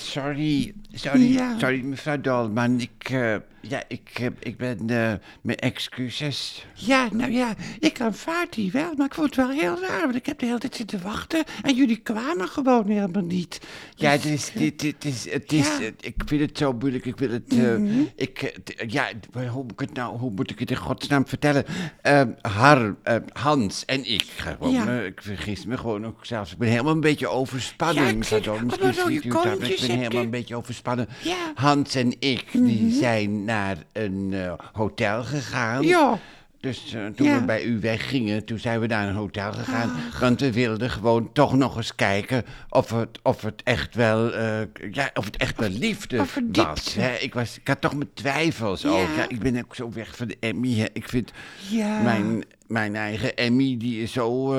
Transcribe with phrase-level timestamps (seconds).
[0.00, 0.74] sorry.
[0.92, 1.58] Sorry, Ja.
[1.58, 2.80] sorry mevrouw Dolman.
[2.80, 4.78] Ik, eh, ja, ik, ik ben...
[4.90, 6.66] eh, mijn excuses.
[6.74, 10.14] Ja, nou ja, ik aanvaard die wel, maar ik vond het wel heel raar, want
[10.14, 13.60] ik heb de hele tijd zitten wachten en jullie kwamen gewoon helemaal niet.
[13.94, 15.74] Ja, Dus, het is, dit, dit is, het is, ja.
[15.74, 15.82] Mhm.
[15.82, 17.04] eh, ik vind het zo moeilijk.
[17.04, 17.74] Ik wil het, eh,
[18.16, 19.08] ik, ja,
[19.50, 21.64] hoe moet ik het nou, hoe moet ik het in godsnaam vertellen?
[22.02, 25.00] Eh, Har, eh, Hans en ik, gewoon, Ja.
[25.00, 26.52] ik vergis me gewoon ook zelfs.
[26.52, 28.02] Ik ben helemaal een beetje overspannen.
[28.04, 28.66] Ja, ik mevrouw Dolman.
[28.70, 30.96] het aan, maar Ik ben helemaal een beetje Ja.
[31.22, 31.36] Mhm.
[31.54, 35.82] Hans en ik, die zijn naar een eh, hotel gegaan.
[35.82, 36.18] Ja.
[36.60, 37.38] Dus eh, toen Ja.
[37.38, 39.92] we bij u weggingen, toen zijn we naar een hotel gegaan.
[40.20, 44.60] Want we wilden gewoon toch nog eens kijken of het, of het echt wel, eh,
[44.90, 46.94] ja, of het echt wel liefde of was.
[46.94, 47.14] Hè?
[47.14, 47.56] Ik, was.
[47.58, 49.08] ik had toch mijn twijfels ook.
[49.16, 50.74] Ja, ik ben ook zo weg van de Emmy.
[50.78, 50.86] Hè.
[50.92, 51.32] Ik vind
[51.70, 52.00] Ja.
[52.02, 54.54] mijn, mijn eigen Emmy, die is zo...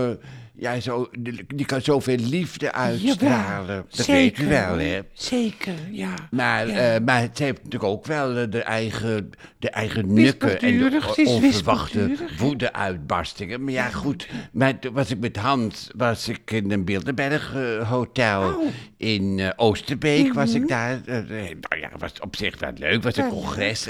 [0.61, 3.85] ja, zo, die, kan zoveel liefde uitstralen.
[3.89, 4.99] Dat weet u wel, hè?
[5.13, 6.13] Zeker, ja.
[6.31, 6.93] Maar, Ja.
[6.95, 11.13] eh, maar ze heeft natuurlijk ook wel eh, de eigen, de eigen nukken en de
[11.25, 13.63] onverwachte woede-uitbarstingen.
[13.63, 17.89] Maar ja, goed, maar toen was ik met Hans was ik in een Bilderberg eh,
[17.89, 18.65] hotel Oh.
[18.97, 20.33] in Oosterbeek.
[20.33, 20.61] Was Mhm.
[20.61, 20.99] ik daar.
[21.05, 21.27] eh, eh,
[21.69, 23.03] nou ja, was op zich wel leuk.
[23.03, 23.89] was een congres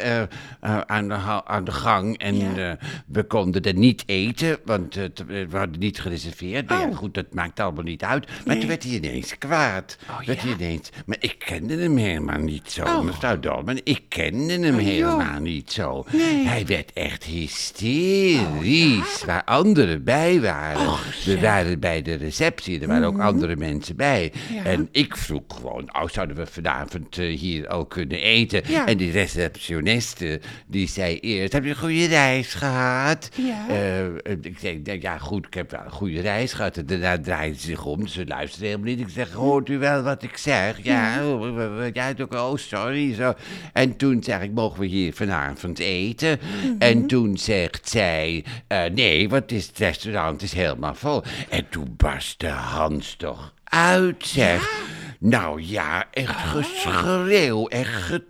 [0.59, 2.17] aan, de, aan de gang.
[2.17, 2.77] En Ja.
[3.07, 4.95] we konden er niet eten, want
[5.27, 6.60] we hadden niet gereserveerd.
[6.67, 6.95] Maar ja, Oh.
[6.97, 8.27] goed, dat maakt allemaal niet uit.
[8.45, 9.97] Maar toen werd hij ineens kwaad.
[10.09, 13.01] Oh, werd hij ineens, maar ik kende hem helemaal niet zo, Oh.
[13.01, 13.79] mevrouw Dolman.
[13.83, 16.05] Ik kende hem Oh, helemaal niet zo.
[16.11, 16.45] Nee.
[16.47, 20.97] Hij werd echt hysterisch, waar anderen bij waren.
[21.25, 24.31] we waren bij de receptie, er waren ook andere mensen bij.
[24.51, 24.65] Mhm.
[24.67, 28.63] En ik vroeg gewoon, oh, zouden we vanavond eh, hier al kunnen eten?
[28.85, 33.29] En die receptioniste, die zei eerst, heb je een goede reis gehad?
[33.35, 33.67] Ja.
[33.69, 34.05] Eh,
[34.41, 36.77] ik zei, nou ja goed, ik heb wel een goede reis gehad.
[36.77, 38.99] En daarna draaide ze zich om, ze luisterde helemaal niet.
[38.99, 40.83] Ik zeg, hoort u wel wat ik zeg?
[40.83, 43.33] Ja, oh, het ook, oh, sorry, zo.
[43.73, 46.39] En toen zeg ik, mogen we hier vanavond eten?
[46.79, 51.23] En toen zegt zij, eh, nee, want het, is, het restaurant is helemaal vol.
[51.49, 54.89] En toen barstte Hans toch uit, zeg.
[55.19, 58.21] Nou ja, echt geschreeuw, echt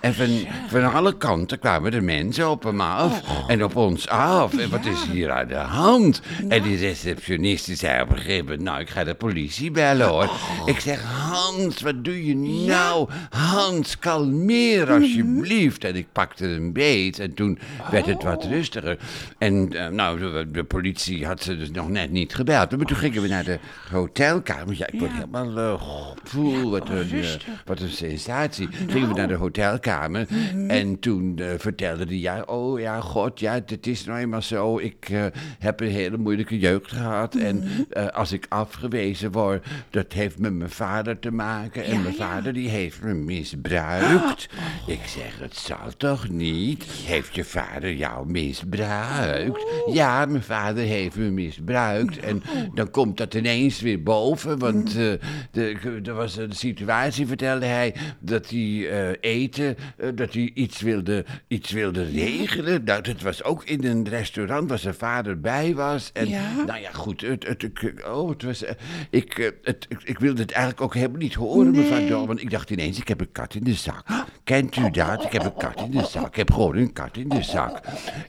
[0.00, 4.58] En van, van alle kanten kwamen de mensen op hem af en op ons af.
[4.58, 6.20] En wat is hier aan de hand?
[6.48, 10.08] En die receptionist die zei op een gegeven moment, nou, ik ga de politie bellen
[10.08, 10.30] hoor.
[10.66, 13.08] Ik zeg, Hans, wat doe je nou?
[13.30, 15.84] Hans, kalmeer alsjeblieft.
[15.84, 17.58] En ik pakte een beet en toen
[17.90, 18.98] werd het wat rustiger.
[19.38, 22.76] En eh, nou, de, de politie had ze dus nog net niet gebeld.
[22.76, 23.58] Maar toen gingen we naar de
[23.90, 24.74] hotelkamer.
[24.76, 25.58] Ja, ik word helemaal...
[25.58, 27.28] eh, goh, poeh, wat, een, eh,
[27.64, 28.68] wat een sensatie.
[28.88, 30.26] Gingen we naar de hotelkamer
[30.68, 32.18] en toen eh, vertelde hij...
[32.18, 34.78] Ja, oh ja, god, ja, het is nou eenmaal zo.
[34.78, 35.24] Ik eh,
[35.58, 37.34] heb een hele moeilijke jeugd gehad.
[37.34, 41.84] En eh, als ik afgewezen word, dat heeft met mijn vader te maken.
[41.84, 42.26] En Ja, mijn ja.
[42.26, 44.48] vader, die heeft me misbruikt.
[44.86, 46.84] Ik zeg, het zal toch niet?
[46.84, 49.66] Heeft je vader jou misbruikt?
[49.92, 52.18] Ja, mijn vader heeft me misbruikt.
[52.18, 52.42] En
[52.74, 58.50] dan komt dat ineens weer boven, want de, er was een situatie, vertelde hij, dat
[58.50, 62.84] hij eh, eten, eh, dat hij iets wilde, iets wilde regelen.
[62.84, 66.10] Nou, dat was ook in een restaurant waar zijn vader bij was.
[66.12, 66.64] En Ja?
[66.66, 68.74] nou ja, goed, het, het, ik- oh, het was, eh,
[69.10, 72.08] ik, het, ik, ik wilde het eigenlijk ook helemaal niet horen, mevrouw Nee.
[72.08, 74.04] Dol, want ik dacht ineens, ik heb een kat in de zak.
[74.44, 75.24] Kent u dat?
[75.24, 76.26] Ik heb een kat in de zak.
[76.26, 77.80] Ik heb gewoon een kat in de zak.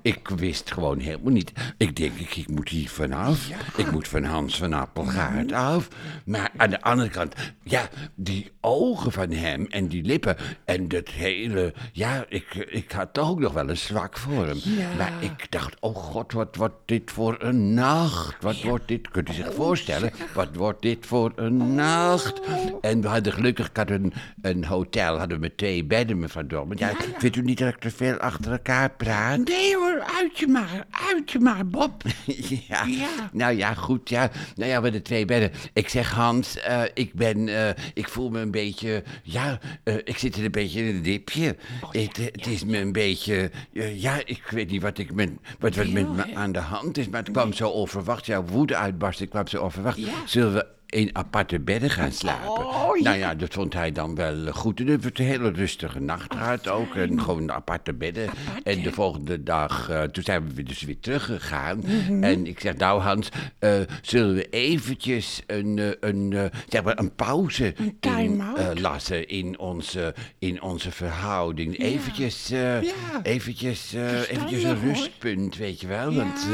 [0.01, 1.51] Ik wist gewoon helemaal niet.
[1.77, 3.49] Ik denk, ik, ik moet hier vanaf.
[3.77, 5.87] Ik moet van Hans van Appelgaard af.
[6.25, 11.09] Maar aan de andere kant, ja, die ogen van hem en die lippen en dat
[11.09, 11.73] hele...
[11.91, 14.59] Ja, ik, ik had toch ook nog wel een zwak voor hem.
[14.63, 14.87] Ja.
[14.97, 18.35] Maar ik dacht, oh god, wat wordt dit voor een nacht?
[18.41, 22.41] Wat wordt dit, kunt u zich voorstellen, wat wordt dit voor een nacht?
[22.81, 26.47] En we hadden gelukkig, ik had een, een hotel, hadden we met twee bedden, mevrouw
[26.47, 26.77] Dormen.
[26.77, 29.37] Ja, vindt u niet dat ik te veel achter elkaar praat?
[29.37, 32.03] Nee hoor, uit je maar, uit je maar, Bob.
[32.67, 32.83] Ja.
[32.85, 33.29] Ja.
[33.31, 34.31] nou ja, goed, ja.
[34.55, 35.51] Nou ja, we de twee bedden.
[35.73, 40.17] Ik zeg, Hans, eh, ik ben, eh, ik voel me een beetje, ja, eh, ik
[40.17, 41.55] zit er een beetje in een dipje.
[41.91, 43.51] het, eh, het is me een beetje,
[43.95, 45.29] ja, ik weet niet wat, ik met,
[45.59, 48.25] wat, wat met me aan de hand is, maar het kwam zo onverwacht.
[48.25, 49.97] Jouw woede uitbarsting kwam zo onverwacht.
[49.97, 50.13] Ja.
[50.25, 52.49] Zullen we in aparte bedden gaan slapen?
[52.67, 53.03] Oh, ja.
[53.03, 54.79] Nou ja, dat vond hij dan wel eh, goed.
[54.79, 56.95] En we hebben een hele rustige nacht gehad ook.
[56.95, 58.29] En gewoon aparte bedden.
[58.63, 61.77] En de volgende dag, eh, toen zijn we dus weer teruggegaan.
[61.85, 62.23] Mhm.
[62.23, 63.29] En ik zeg, nou Hans,
[63.59, 68.57] eh, zullen we eventjes een, een, zeg maar een pauze in, time-out?
[68.57, 71.79] eh, lassen in onze, in onze verhouding?
[71.79, 72.81] Eventjes, Ja.
[73.23, 76.13] eventjes, Verstandig, eventjes een rustpunt, weet je wel.
[76.13, 76.47] Want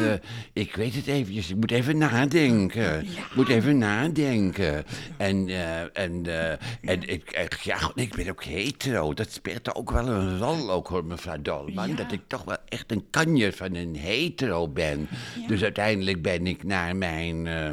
[0.53, 3.01] ik weet het eventjes, ik moet even nadenken.
[3.01, 4.28] Ik moet even nadenken.
[4.29, 4.85] Denken.
[5.17, 9.13] En, eh, en, eh, en ik, ja, ik ben ook hetero.
[9.13, 11.89] Dat speelt ook wel een rol, ook hoor, mevrouw Dolman.
[11.89, 11.95] Ja.
[11.95, 15.07] Dat ik toch wel echt een kanjer van een hetero ben.
[15.47, 17.71] Dus uiteindelijk ben ik naar mijn, eh,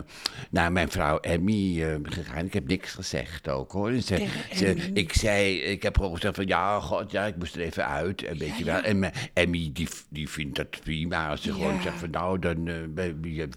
[0.50, 2.44] naar mijn vrouw Emmy gegaan.
[2.44, 3.92] Ik heb niks gezegd ook hoor.
[4.00, 7.60] Ze, ze, ik zei, ik heb gewoon gezegd van ja, god, ja, ik moest er
[7.60, 8.22] even uit.
[8.22, 8.80] En weet je wel.
[8.80, 11.28] En mijn Emmy, die, die vindt dat prima.
[11.30, 12.68] Als ze gewoon zegt van nou, dan,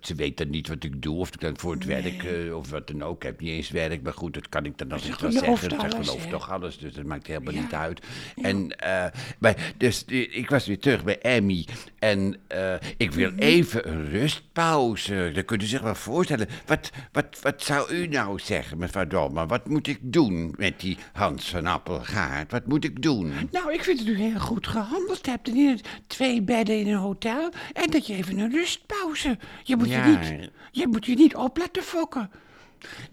[0.02, 1.18] ze weet dan niet wat ik doe.
[1.18, 3.16] Of ik dan voor het werk of wat dan ook.
[3.16, 5.80] Ik heb niet eens werk, maar goed, dat kan ik dan altijd wel gelooft zeggen.
[5.92, 7.62] Alles, gelooft toch alles, dus dat maakt helemaal Ja.
[7.62, 8.02] niet uit.
[8.42, 9.06] En, eh,
[9.40, 11.66] maar, dus ik was weer terug bij Emmy.
[12.00, 13.40] En eh, ik wil Mhm.
[13.40, 15.32] even een rustpauze.
[15.34, 16.48] Dat kunt u zich wel voorstellen.
[16.66, 19.48] Wat, wat, wat zou u nou zeggen, mevrouw Dolman?
[19.48, 22.52] Wat moet ik doen met die Hans van Appelgaard?
[22.52, 23.34] Wat moet ik doen?
[23.52, 25.48] Nou, ik vind dat u heel goed gehandeld hebt.
[25.48, 27.50] En in het twee bedden in een hotel.
[27.74, 29.38] En dat je even een rustpauze.
[29.64, 30.06] Je moet, Ja.
[30.06, 32.30] je niet, je, moet je niet op laten fokken.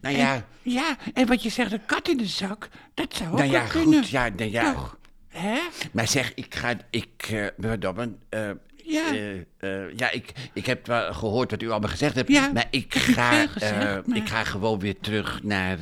[0.00, 2.68] Nou ja, Ja, en wat je zegt, een kat in de zak.
[2.94, 3.98] Dat zou ook nou ja, wel kunnen.
[4.02, 4.08] goed.
[4.08, 4.72] Ja, nou ja.
[4.72, 4.98] Toch?
[5.28, 5.58] Hè?
[5.92, 6.74] Maar zeg, ik ga.
[6.90, 8.50] Ik, eh, mevrouw Dolman, eh,
[8.96, 9.12] Ja.
[9.14, 12.28] eh, eh, ja, ik, ik heb wel gehoord wat u allemaal gezegd hebt.
[12.28, 15.78] Ja, maar ik ga, gezegd, eh, maar- ik ga gewoon weer terug naar,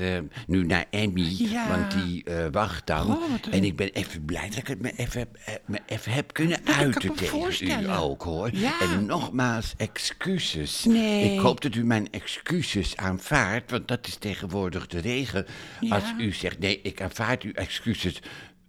[0.47, 1.35] nu naar Emmy.
[1.39, 1.69] Ja.
[1.69, 3.19] Want die wacht dan.
[3.51, 6.59] En ik ben even blij dat ik het me even, heb- me even heb kunnen
[6.61, 8.51] ik uiten tegen u ook, hoor.
[8.53, 8.81] Ja.
[8.81, 10.85] En nogmaals, excuses.
[10.85, 11.33] Nee.
[11.33, 15.45] Ik hoop dat u mijn excuses aanvaardt, want dat is tegenwoordig de regel.
[15.89, 18.21] Als u zegt, nee, ik aanvaard uw excuses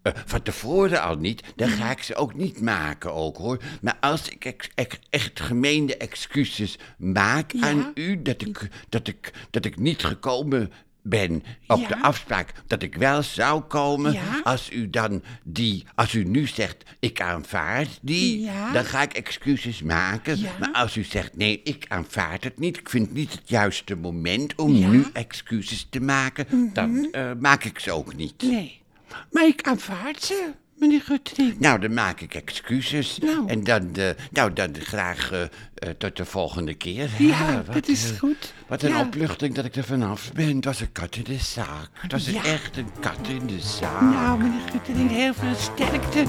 [0.06, 3.62] eh, van tevoren al niet, dan ga ik ze ook niet maken ook hoor.
[3.81, 7.62] Maar als ik ex- ex- echt gemeende excuses maak Ja.
[7.68, 10.72] aan u, dat ik, dat, ik, dat ik niet gekomen
[11.02, 11.88] ben op Ja.
[11.88, 14.42] de afspraak, dat ik wel zou komen, Ja.
[14.44, 18.72] als u dan die, als u nu zegt, ik aanvaard die, Ja.
[18.72, 20.40] dan ga ik excuses maken.
[20.60, 23.96] Maar als u zegt, nee, ik aanvaard het niet, ik vind het niet het juiste
[23.96, 28.42] moment om nu excuses te maken, dan eh, maak ik ze ook niet.
[28.44, 28.84] Nee.
[29.32, 31.60] Maar ik aanvaard ze, meneer Guttering.
[31.60, 33.18] Nou, dan maak ik excuses.
[33.18, 33.48] Nou.
[33.48, 35.50] En dan, eh, nou, dan graag eh, eh,
[35.98, 37.10] tot de volgende keer.
[37.18, 38.54] Ja, dat is goed.
[38.68, 40.56] Wat een opluchting dat ik er vanaf ben.
[40.56, 41.90] Het was een kat in de zaak.
[42.08, 44.02] Dat is echt een kat in de zaak.
[44.02, 46.20] Nou, meneer Guttering, heel veel sterkte.
[46.20, 46.26] En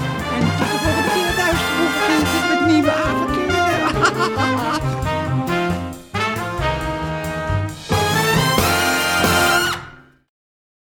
[0.59, 3.55] tot de volgende keer luisteren met nieuwe avonturen.